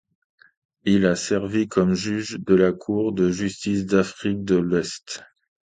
Il 0.83 1.05
a 1.05 1.15
servi 1.15 1.67
comme 1.67 1.93
juge 1.93 2.37
de 2.39 2.55
la 2.55 2.71
cour 2.73 3.13
de 3.13 3.29
justice 3.29 3.85
d'Afrique 3.85 4.43
de 4.43 4.55
l'Est. 4.55 5.21